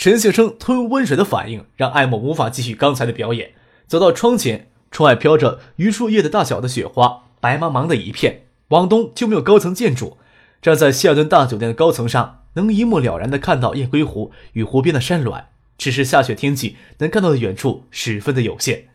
[0.00, 3.50] 陈先生吞温水的反应让艾莫无法继续刚才的表演。
[3.86, 8.44] 走到窗前，窗外飘着榆树叶的大小的雪花，白茫茫的一片。
[8.68, 10.16] 往东就没有高层建筑。
[10.62, 15.48] 站在希尔顿大酒店的高层上，能一目了然地看到雁归湖与湖边的山峦。
[15.76, 18.88] 只是下雪天气，能看到的远处十分的有限。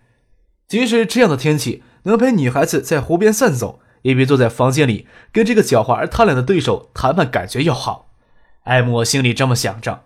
[0.67, 8.09] 即使这样的天气，能陪女孩子在湖边散走，也比坐在房间里跟这个狡猾而贪婪的对手谈判感觉要好。
[8.63, 10.04] 艾莫心里这么想着。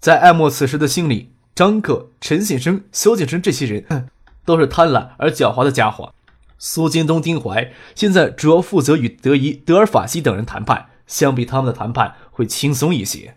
[0.00, 4.08] 在艾莫此时的心里，张克、陈先生、萧景生这些人，
[4.46, 6.14] 都是贪婪而狡猾的家伙。
[6.58, 13.36] 苏京东、丁怀现在主要负责与德仪、德尔法西等人谈判，相比他们的谈判会轻松一些。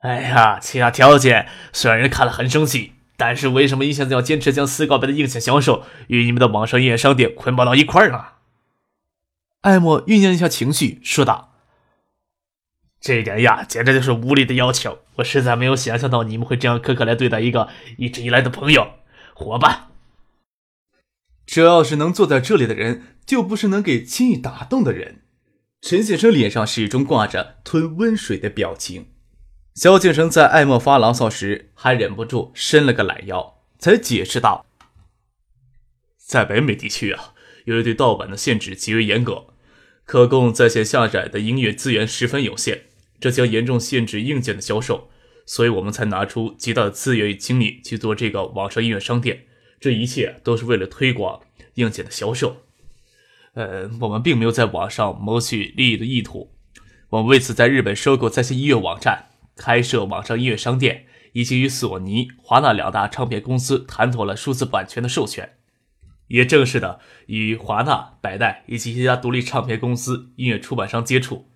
[0.00, 8.24] 哎呀，其他条件虽然人看了很生气，但是为什么一下子要坚持将斯高白的硬件销售与你们的网上音乐商店捆绑到一块儿呢？
[9.60, 11.47] 艾莫酝酿一下情绪，说道。
[13.00, 14.98] 这一点呀，简直就是无理的要求！
[15.16, 18.94] 我实在没有想象到你们会这样苛刻来对待一个一直以来的朋友、
[19.34, 19.88] 伙伴。
[21.46, 25.22] 这要是能坐在这里的人，就不是能给轻易打动的人。
[25.80, 29.10] 陈先生脸上始终挂着吞温水的表情。
[29.74, 34.66] 萧敬生在艾莫发牢骚时，还忍不住伸了个懒腰，才解释道
[36.18, 37.32] ：“在北美地区啊，
[37.66, 39.46] 由于对盗版的限制极为严格，
[40.04, 42.86] 可供在线下载的音乐资源十分有限。”
[43.20, 45.10] 这将严重限制硬件的销售，
[45.44, 49.44] 所以我们才拿出极大的资源与精力去做这个网上音乐商店。
[49.80, 51.40] 这一切都是为了推广
[51.74, 52.62] 硬件的销售。
[53.54, 56.52] 呃，我们并没有在网上谋取利益的意图。
[57.10, 65.54] 我们为此在日本收购在线音乐网站，开设网上音乐商店，以及与索尼、华纳两大唱片公司谈妥了数字版权的授权，
[66.28, 71.47] 也正式的与华纳、百代以及一家独立唱片公司、音乐出版商接触。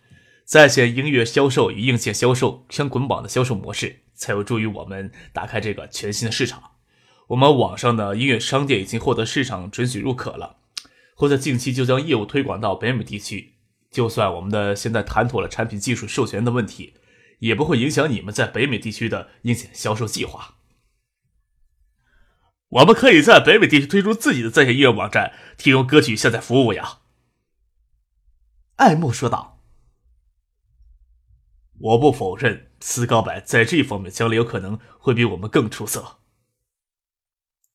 [0.53, 6.73] 在线音乐销售与硬件销售相捆绑的销售模式，才有助于我们打开这个全新的市场。
[7.29, 10.59] 我们网上的音乐商店已经获得市场准许入可了，
[11.15, 13.55] 会在近期就将业务推广到北美地区。
[13.91, 16.93] 就算我们的现在谈妥了产品技术授权的问题，
[17.39, 20.57] 也不会影响你们在北美地区的硬件销售计划。
[22.69, 26.99] 我们可以在北美地区推出自己的在线音乐网站，提供歌曲下载服务呀。”
[28.77, 29.52] 爱慕说道。
[31.82, 36.19] 我不否认，斯高柏在这方面将来有可能会比我们更出色。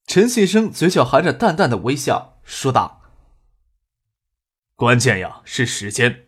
[0.05, 3.01] 陈先生嘴角含着淡淡的微笑，说道
[4.75, 6.27] ：“关键呀是时间，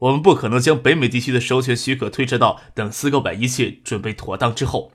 [0.00, 4.92] 我们不可能将北美地区的授权许可推迟到等斯高柏一切准备妥当之后。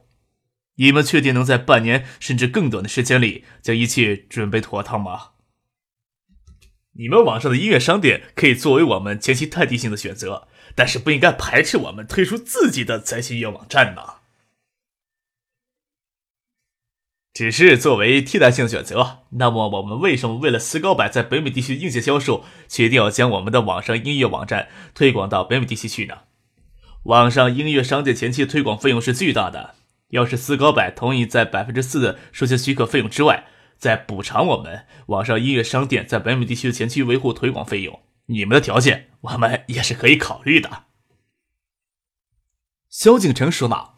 [0.75, 5.29] 你们确定能在半年甚至更短的时间里将一切准备妥当吗？
[6.97, 14.01] 你们网上的音乐商店可以作为我们前期待定性的选择。”但是不应该排斥我们推出自己的在线音乐网站呢。
[17.33, 26.19] 只是作为替代性选择，那么我们为什么为了斯高柏在北美地区硬件销售，决定要将我们的网上音乐网站推广到北美地区去呢？
[27.03, 29.73] 网上音乐商店前期推广费用是巨大的，
[30.09, 38.01] 要是斯高柏同意在百分之四的授权许可费用之外，再补偿我们网上音乐商店在北美地区的前期维护推广费用。
[38.25, 40.83] 你们的条件，我们也是可以考虑的。”
[42.89, 43.95] 萧景成说道。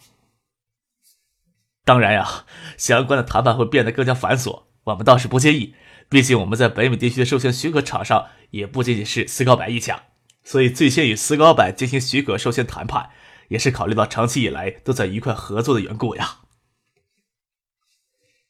[1.85, 2.45] “当然呀，
[2.78, 5.73] 相关的谈判会变得更加繁琐，我们倒是不介意。
[6.09, 10.03] 毕竟我们在北美地区的授权许可厂商也不仅仅是斯高柏一家，
[10.44, 13.09] 所以最先与斯高柏进行许可授权谈判，
[13.48, 16.39] 也是考虑到长期以来都在愉快合作的缘故呀。”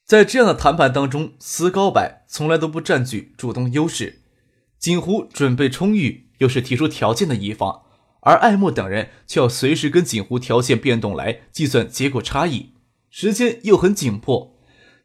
[0.09, 4.23] 在这样的谈判当中，斯高柏从来都不占据主动优势。
[4.79, 7.83] 锦湖准备充裕，又是提出条件的一方，
[8.21, 12.73] 而爱默等人却要随时跟锦湖条件变动来计算结果差异，
[13.11, 14.57] 时间又很紧迫。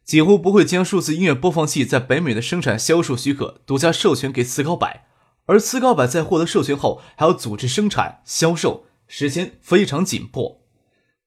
[0.07, 4.89] 锦湖不会将数字音乐播放器在北美的生产销售许可独家授权给斯高柏，
[5.45, 10.63] 而斯高柏在获得授权后还要组织生产销售，时间非常紧迫。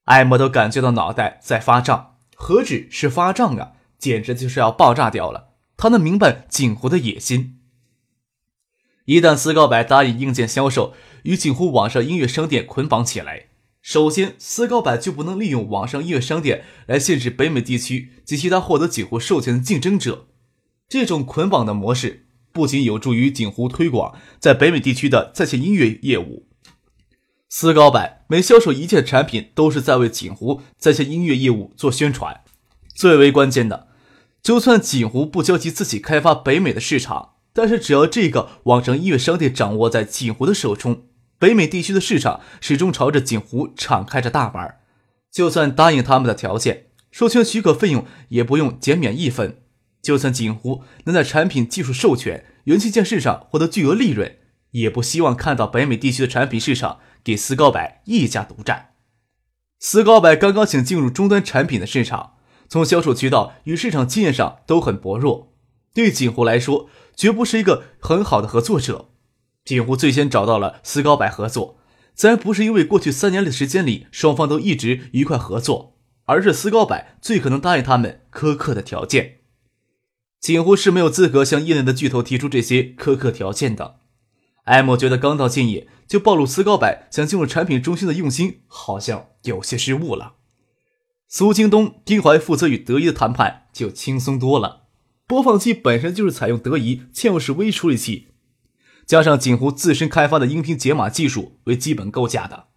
[0.06, 5.48] 艾默都感觉到脑袋在发胀，何止是发胀啊，简直就是要爆炸掉了。
[5.76, 7.58] 他能明白锦湖的野心。
[9.06, 10.94] 一旦斯高柏答应硬件销售
[11.24, 13.48] 与锦湖网上音乐商店捆绑起来，
[13.82, 20.28] 首先，斯高柏就不能利用网上音乐商店来限制北美地区及其他获得锦湖授权的竞争者。
[20.88, 26.47] 这种捆绑的模式不仅有助于锦湖推广在北美地区的在线音乐业务，
[27.50, 32.42] 斯高柏每销售一件产品都是在为锦湖在线音乐业务做宣传。
[32.94, 33.88] 最为关键的，
[34.42, 41.04] 就算锦湖不焦急自己开发北美的市场，但是只要这个网上音乐商店掌握在锦湖的手中。
[41.38, 44.74] 北美地区的市场始终朝着锦湖敞开着大门，
[45.32, 49.62] 就算答应他们的条件，授权许可费用也不用减免一分。
[50.02, 54.37] 就算锦湖能在产品技术授权、元器件市场获得巨额利润，
[54.72, 58.94] 也不希望看到北美地区的产品市场给斯高柏一家独占。
[59.78, 62.34] 斯高柏刚刚想进入终端产品的市场，
[62.68, 65.54] 从销售渠道与市场经验上都很薄弱，
[65.94, 69.10] 对锦湖来说绝不是一个很好的合作者。
[69.64, 71.78] 锦湖最先找到了斯高柏合作，
[72.14, 79.36] 自然不是因为过去三年的时间里双方都一直愉快合作，而是斯高柏最可能答应他们苛刻的条件。
[80.40, 83.97] 锦湖是没有资格向业内的巨头提出这些苛刻条件的。
[84.68, 90.34] 艾莫觉得刚到建业就暴露斯高柏想进入产品中心的用心，好像有些失误了。
[91.26, 94.84] 苏京东、丁怀负责与德仪的谈判就轻松多了。
[95.26, 98.28] 播放器本身就是采用德仪嵌入式微处理器。
[99.06, 102.68] 加上锦湖自身开发的音频解码技术为基本构架的，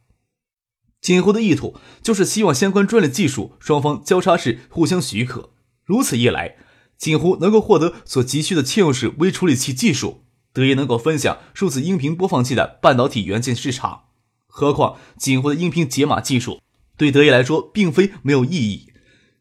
[1.02, 5.52] 锦湖的意图就是希望相关专利技术双方交叉式互相许可，
[5.84, 6.56] 如此一来，
[6.98, 14.04] 锦湖能够获得所急需的嵌入式微处理器技术，德仪能够分享数字音频播放器的半导体元件市场。
[14.48, 16.60] 何况锦湖的音频解码技术
[16.98, 18.88] 对德仪来说并非没有意义。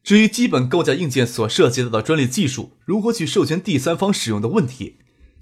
[0.02, 4.98] 至于基本构架硬件所涉及到的专利技术如何去授权第三方使用的问题。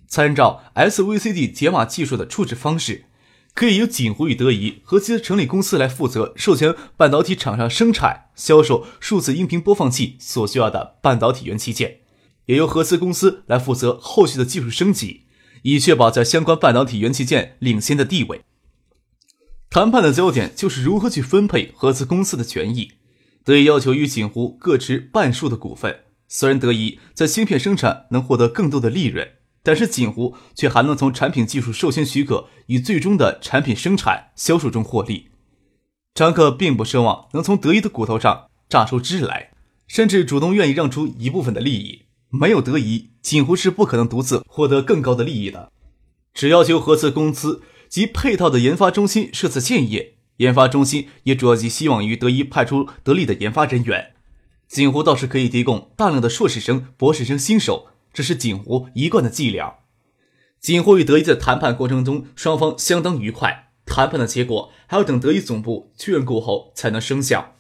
[0.08, 3.04] 参照 SVCD 解码技术的处置方式，
[3.52, 11.98] 可以由锦湖与德仪合资成立公司来负责授权半导体厂商生产、销售数字音频播放器所需要的半导体元器件，
[12.46, 15.24] 也由合资公司来负责后续的技术升级，
[15.72, 18.42] 以确保在相关半导体元器件领先的地位。
[19.70, 22.92] 谈判的焦点就是如何去分配合资公司的权益。
[23.44, 29.28] 德仪要求与锦湖各持半数的股份，虽然德仪在芯片生产能获得更多的利润。
[29.60, 35.28] 但是锦湖却还能从产品技术授权许可与最终的产品生产销售中获利。
[36.14, 39.50] 张克并不奢望能从德仪的骨头上榨出汁来，
[39.86, 42.06] 甚至主动愿意让出一部分的利益。
[42.30, 45.72] 没有德仪，锦湖是不可能独自获得更高的利益的。
[46.34, 54.14] 只要求合资公司及配套的研发中心设在建业，研发中心也主要寄希望于德仪派出得力的研发人员。
[54.68, 57.88] 锦湖倒是可以提供大量的硕士生、博士生新手。
[58.12, 59.76] 这是锦湖一贯的伎俩。
[60.60, 63.70] 锦湖与德仪在谈判过程中，双方相当愉快。
[63.86, 67.54] 谈判的结果还要等德仪总部确认过后才能生效。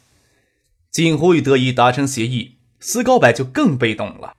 [0.90, 4.34] 锦湖与德仪达成协议，斯高柏就更被动了。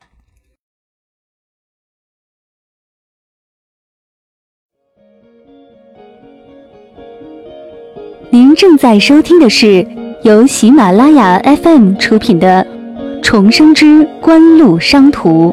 [8.32, 9.84] 您正在收听的是
[10.24, 12.64] 由喜马拉雅 FM 出品的
[13.24, 15.52] 《重生之官路商途》。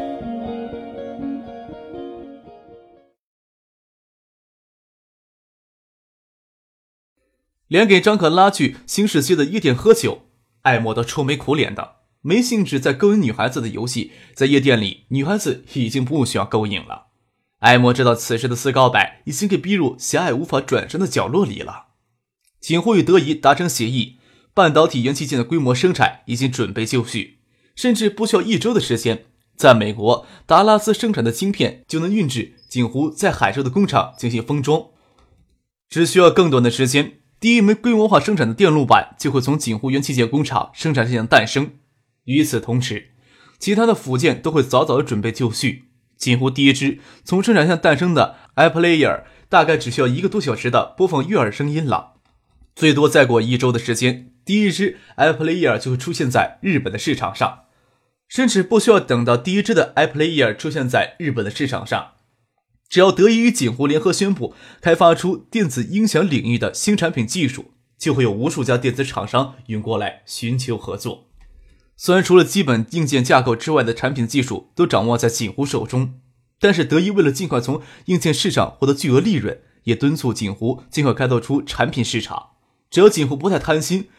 [7.67, 10.25] 连给张可拉去新世界的夜店喝酒，
[10.61, 14.11] 艾莫都愁眉苦脸的，没兴致再勾引女孩子的游戏。
[14.35, 17.07] 在夜店里，女孩子已经不需要勾引了。
[17.57, 21.86] 艾莫知道此时的斯高柏已经给逼入狭隘无法转身的角落里了。
[22.59, 24.17] 锦湖与德仪达成协议，
[24.53, 27.37] 半导体元器件的规模生产已经准备就绪，
[27.75, 34.87] 甚至不需要一周的时间，在美国达拉斯生产的晶片就能运至锦湖在海州的工厂进行封装，
[35.89, 37.19] 只需要更短的时间。
[37.39, 41.73] 第一枚规模化生产的电路板就会从锦湖元器件工厂生产线诞生。
[42.23, 43.11] 与此同时，
[43.59, 45.83] 其他的辅件都会早早的准备就绪。
[46.17, 52.15] 锦湖第一支从生产线诞生的 iPlayer 大概只需要一个多小时的播放悦耳声音了。
[52.77, 57.61] 最多再过一周的时间，第一支 iPlayer 就会出现在日本的市场上，
[58.27, 62.11] 甚至不需要等到第一支的 iPlayer 出现在日本的市场上。
[62.87, 71.31] 只要德仪与锦湖联合宣布开发出电子音响领域的新产品技术，就会有无数家电子厂商涌过来寻求合作。
[71.95, 76.19] 虽然除了基本硬件架构之外的产品技术都掌握在锦湖手中，
[76.59, 82.49] 但是德一为了尽快从硬件市场获得巨额利润，也敦促锦湖尽快开拓出产品市场。
[82.89, 84.09] 只要锦湖不太贪心，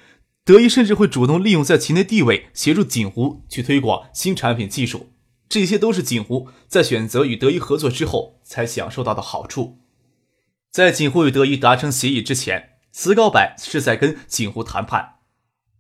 [0.45, 5.11] 德仪甚至会主动利用在其内地位，协助锦湖去推广新产品技术。
[5.49, 9.79] 这些都是锦湖在选择与德仪合作之后才享受到的好处。
[10.71, 15.15] 在锦湖与德仪达成协议之前，斯高柏是在跟锦湖谈判。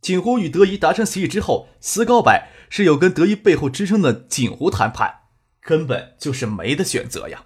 [0.00, 2.32] 锦湖与德仪达成协议之后，斯高柏
[2.70, 5.16] 是有跟德仪背后支撑的锦湖谈判，
[5.60, 7.44] 根本就是没得选择呀。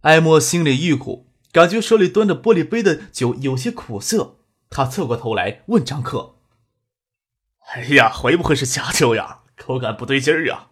[0.00, 4.37] 艾莫心里郁苦，感觉手里端着玻璃杯的酒有些苦涩。
[4.70, 6.36] 他侧过头来问张克
[7.72, 9.40] ：“哎呀，会不会是假酒呀？
[9.56, 10.70] 口感不对劲儿啊？”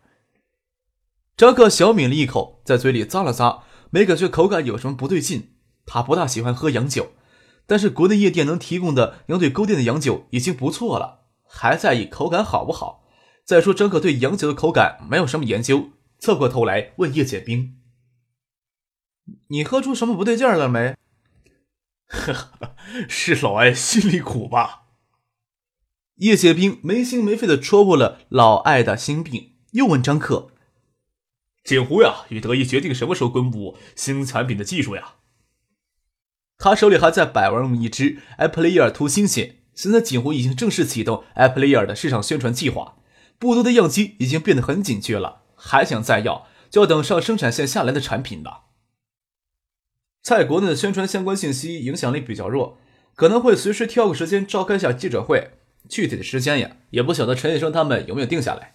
[1.37, 5.55] 张克小抿了一口，在嘴里咂了咂，没感觉口感有什么不对劲。
[5.85, 7.13] 他不大喜欢喝洋酒，
[7.67, 13.05] 但是国内夜店能提供的羊腿勾店的洋酒已经不错了，还在意口感好不好？
[13.45, 17.79] 再说张克对洋酒的口感没有什么研究，侧过头来问叶剑兵
[19.49, 20.97] ：“你喝出什么不对劲儿了没？”
[22.07, 22.77] 呵呵，
[23.09, 24.85] 是老艾心里苦吧？
[26.17, 30.49] 叶雪兵没心没肺的戳破了老艾的心病，又问张克
[31.63, 35.17] ：“锦湖呀，与德仪决定什么时候公布新产品的技术呀？”
[36.57, 42.97] 他手里还在摆玩一支 Apple Ear 图新鲜，现在锦湖已经正式启动 Apple Ear 的市场宣传计划，
[43.39, 48.66] 不多的样机已经变得很紧缺了，还想再要，就要等上生产线下来的产品了。
[50.27, 52.81] 在国内的宣传相关信息影响力比较弱，
[53.15, 55.53] 可能会随时挑个时间召开下记者会。
[55.89, 58.75] 具体的时间呀，也不晓得陈医生他们有没有定下来。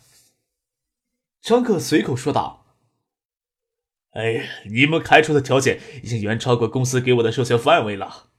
[1.42, 2.68] 张克随口说道
[4.16, 8.30] ：“哎，你们开出的条件已经远超过公司给我的授权范围了。”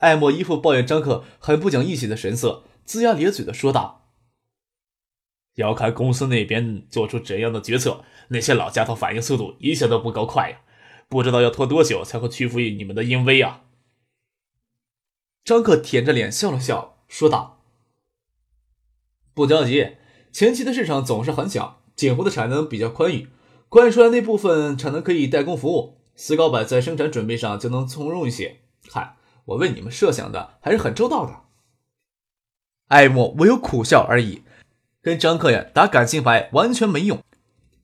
[0.00, 4.14] 艾莫一副抱怨张克很不讲义气的神色，龇牙咧嘴的说道
[5.56, 10.62] ：“要看公司那边做出怎样的决策，那些老家伙反应速度一向都不够快呀。”
[11.10, 13.64] 不知道要拖多久才会屈服于你们的淫威啊！
[15.42, 17.64] 张克舔着脸笑了笑，说道
[19.34, 19.96] ：“不着急，
[20.30, 23.28] 前期的市场总是很小，锦湖的产能比较宽裕，
[23.68, 28.60] 关出来那部分产能可以代工服务，斯高板在生产准备上就能从容一些。
[28.88, 31.42] 看，我为你们设想的还是很周到的。”
[32.86, 34.44] 艾莫唯有苦笑而已，
[35.02, 37.20] 跟张克呀打感情牌完全没用。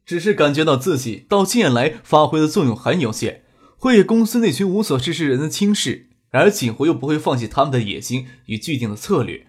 [0.07, 3.43] 只是感觉到自己到近年来发挥的作用很有限，
[3.77, 9.49] 会公司那群无所事事人的轻视，而锦湖又不会放弃他们的野心与既定的策略，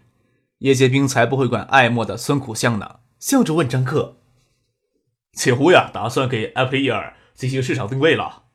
[0.58, 2.96] 叶剑兵才不会管爱莫的酸苦相呢。
[3.20, 4.18] 笑着问张克
[5.38, 8.46] ：“锦湖呀，打算给 Apple Ear 进行市场定位了？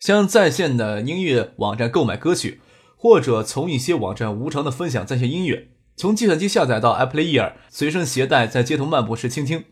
[0.00, 2.60] 像在线的音乐网站购买歌曲，
[2.96, 9.64] 或者从一些网站无偿的分享在线音乐，从计算机下载到 Apple Ear，随身携带，在街头漫步时倾听。”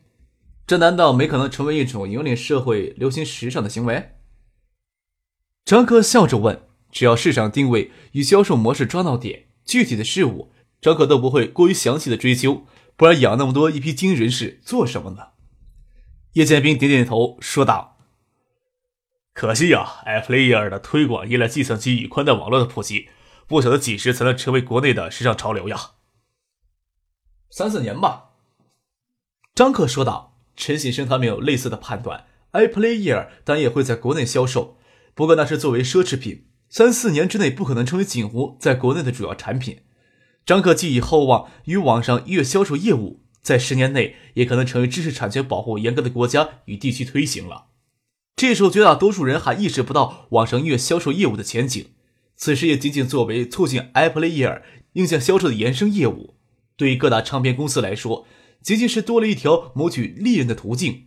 [0.70, 4.12] 这难道没可能成为一种引领社会流行时尚的行为？
[5.64, 12.68] 张克笑着问：“只要市场定位与销售模式抓到点，具体的事物张克都不会过于详细的追究。
[12.94, 15.30] 不然养那么多一批精英人士做什么呢？”
[16.34, 17.98] 叶剑兵点点头说道
[19.34, 23.08] ：“可惜呀，iPlayer 的推广依赖计算机与宽带网络的普及，
[23.48, 25.94] 不晓得几时才能成为国内的时尚潮流呀？”
[27.50, 28.30] 三四年吧。”
[29.52, 30.29] 张克说道。
[30.60, 34.76] 陈先生他们有类似的判断，iPlayer 当也会在国内销售，
[35.14, 39.78] 不过那是作为奢侈品，三四年之内不可能成为锦湖在国内的主要产品。
[40.44, 47.68] 张可寄以厚望于网上音乐销售业务，在十年内也可能成为知识产权保护严格的国家与地区推行了。
[48.36, 51.86] 这时候绝大多数人还意识不到网上音乐销售业务的前景，
[52.36, 54.60] 此时也仅仅作为促进 iPlayer
[54.92, 56.34] 硬件销售的延伸业务。
[56.76, 58.26] 对于各大唱片公司来说，
[58.62, 61.06] 仅仅是多了一条谋取利润的途径，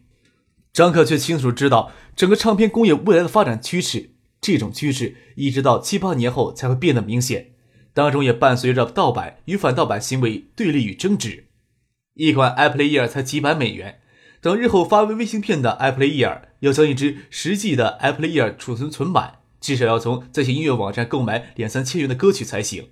[0.71, 4.11] 张克却清楚知道整个唱片工业未来的发展趋势。
[4.41, 7.51] 这种趋势一直到七八年后才会变得明显，
[7.93, 11.45] 当中也伴随着盗版与反盗版行为对立与争执。
[12.15, 13.99] 一款 iPlayer 才几百美元，
[14.41, 22.89] 等日后发为微芯片的 iPlayer，要将一支实际的 iPlayer 储存存满，至少要从在线音乐网站购买两三千元的歌曲才行。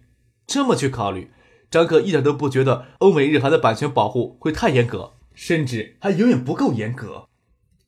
[0.47, 1.31] 这么去考虑。
[1.71, 7.29] 张克一点都不觉得欧美日韩的版权保护会太严格，甚至还远远不够严格。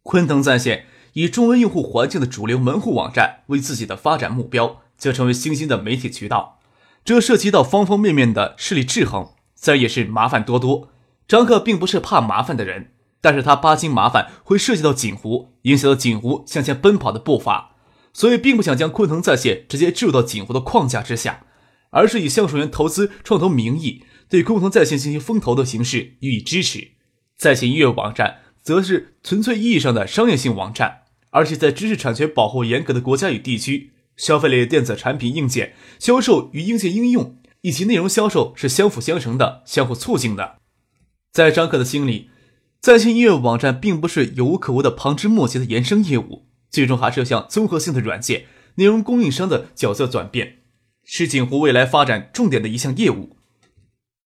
[0.03, 6.59] 昆腾在线以中文用户环境的主流门户网站为自己的发展目标，将成为新兴的媒体渠道。
[7.03, 10.87] 这涉及到方方面面的势力制衡，自然也是麻烦多多。
[11.27, 17.75] 张克并不是怕麻烦的人，但是他巴金麻烦会涉及到锦湖，影响到锦湖向前奔跑的步伐，
[18.13, 21.45] 所以并不想将昆腾在线直接置入到锦湖的框架之下。
[21.93, 26.89] 而是以橡树园投资创投名义对共同在线进行风投的形式予以支持，
[27.37, 40.57] 在线音乐网站则是纯粹意义上的商业性网站，而且在知识产权保护严格的国家与地区，消费类电子产品硬件销售与硬件应用以及内容销售是相辅相成的、相互促进的。
[41.31, 42.29] 在张克的心里，
[42.81, 48.45] 在线音乐网站并不是有无可无的旁枝末节的延伸业务，最终还是要向综合性的软件。
[48.75, 50.62] 内容供应商的角色转变，
[51.03, 53.37] 是锦湖未来发展重点的一项业务。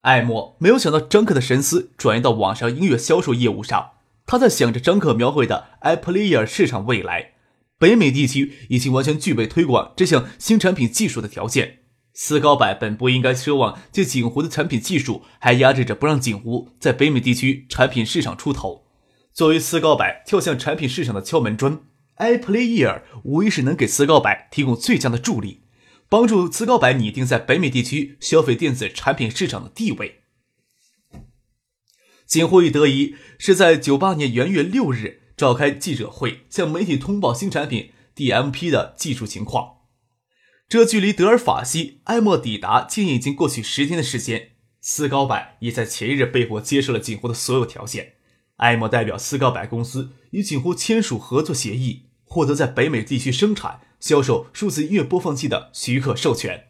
[0.01, 3.91] 艾默没有想到张克的神思转移到网上音乐销售业务上，
[4.25, 7.33] 他在想着张克描绘的 iPlayer 市场未来。
[7.79, 11.79] 北美地区已经完全具备推广这项新产品技术的条件。
[12.13, 18.87] 斯高柏本不应该奢望借锦湖的产品技术，还压制着不让锦湖在北美地区产品市场出头。
[19.31, 21.79] 作为斯高柏跳向产品市场的敲门砖
[22.17, 25.61] ，iPlayer 无疑是能给斯高柏提供最佳的助力，
[26.09, 30.21] 帮助斯高柏拟定在北美地区消费电子产品市场的地位。
[32.25, 35.21] 锦湖与德仪是在九八年元月六日。
[35.37, 39.81] 召开记者会，向媒体通报新产品 DMP 的技术情况。
[40.67, 44.53] 这距离德尔法西埃默抵达竟已经过去十天的时间。
[44.81, 48.13] 斯高柏也在前一日被迫接受了锦湖的所有条件。
[48.55, 56.65] 埃默代表斯高柏公司与锦湖签署合作协议，获得在北美地区生产、销售数字音乐播放器的许可授权。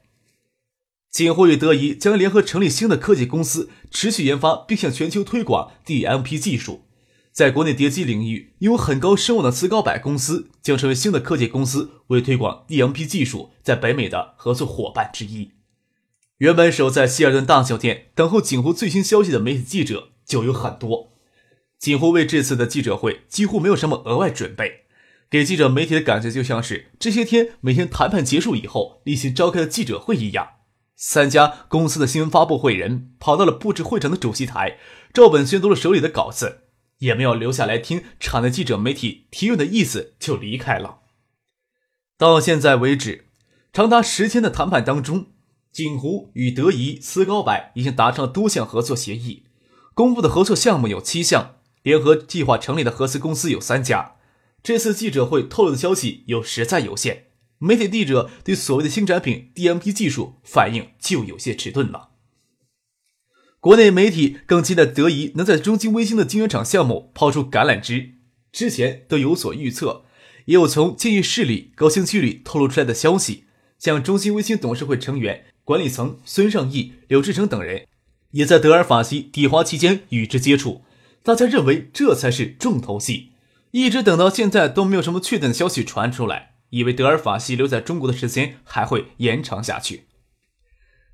[1.10, 6.84] 锦湖与德仪将联合成立新的科技公司，持续研发并向全球推广 DMP 技术。
[7.31, 15.51] 在国内碟机领域拥有很高声望的斯高柏公司将成为新的科技公司，为推广 DMP 技术在北美的合作伙伴之一。
[16.39, 21.13] 原本守在希尔顿大酒店等候锦湖最新消息的媒体记者就有很多。
[21.79, 24.86] 锦湖为这次的记者会几乎没有什么额外准备，
[25.29, 30.50] 给记者媒体的感觉就像是这些天每天谈判结束以后例行召开的记者会一样。
[30.96, 34.77] 三家公司的新闻发布会人跑到了布置会场的主席台，
[35.13, 36.62] 照本宣读了手里的稿子。
[37.00, 41.01] 也没有留下来听场内记者媒体提问的意思，就离开了。
[42.17, 43.25] 到现在为止，
[43.72, 45.27] 长达十天的谈判当中，
[45.72, 49.43] 锦湖与德仪、斯高柏已经达成了多项合作协议，
[49.93, 54.13] 公布的合作项目有七项，联合计划成立的合资公司有三家。
[54.67, 62.09] 这次记者会透露的消息有实在有限，媒体记者对所谓的新产品 DMP 技术反应就有些迟钝了。
[63.62, 68.15] 国内媒体更期待德仪能在中兴微星的晶圆厂项目抛出橄榄枝。
[68.51, 70.03] 之前都有所预测，
[70.47, 73.45] 也有从建议市里、高新区里透露出来的消息，
[73.80, 77.88] 像中兴微星董事会成员、管理层孙尚义、柳志成等人，
[78.32, 80.82] 也在德尔法西抵华期间与之接触。
[81.23, 83.30] 大家认为这才是重头戏，
[83.71, 90.06] 一直等到现在都没有什么确定的消息传出来，以为德尔法西留在中国的时间还会延长下去。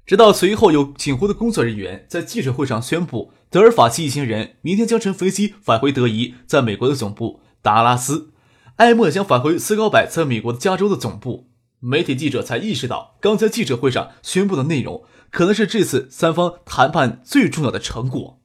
[0.06, 8.34] 直到随后有锦湖的工作人员在记者会上宣布，德尔法西一行人明天将乘飞机返回德仪在美国的总部达拉斯，
[8.76, 11.50] 艾默将返回斯高柏在美国加州的总部。
[11.80, 18.42] 媒体记者才意识到，刚才记者会上宣布的内容可能是这次三方谈判最重要的成果。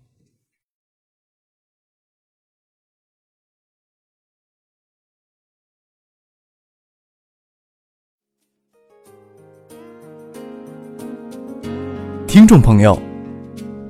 [12.38, 12.96] 听众朋友，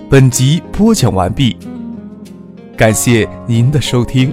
[0.08, 1.54] 本集播讲完毕，
[2.78, 4.32] 感谢您的收听。